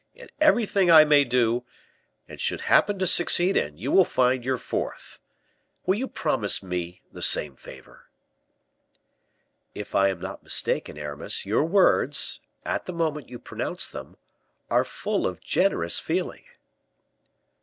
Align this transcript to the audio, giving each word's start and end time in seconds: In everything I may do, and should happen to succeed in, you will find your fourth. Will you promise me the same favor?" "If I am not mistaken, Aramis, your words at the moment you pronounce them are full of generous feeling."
In 0.15 0.29
everything 0.39 0.89
I 0.89 1.05
may 1.05 1.23
do, 1.23 1.63
and 2.27 2.41
should 2.41 2.61
happen 2.61 2.97
to 2.97 3.05
succeed 3.05 3.55
in, 3.55 3.77
you 3.77 3.91
will 3.91 4.03
find 4.03 4.43
your 4.43 4.57
fourth. 4.57 5.19
Will 5.85 5.93
you 5.93 6.07
promise 6.07 6.63
me 6.63 7.03
the 7.11 7.21
same 7.21 7.55
favor?" 7.55 8.09
"If 9.75 9.93
I 9.93 10.07
am 10.09 10.19
not 10.19 10.41
mistaken, 10.41 10.97
Aramis, 10.97 11.45
your 11.45 11.65
words 11.65 12.39
at 12.65 12.87
the 12.87 12.93
moment 12.93 13.29
you 13.29 13.37
pronounce 13.37 13.87
them 13.87 14.17
are 14.71 14.83
full 14.83 15.27
of 15.27 15.39
generous 15.39 15.99
feeling." 15.99 16.45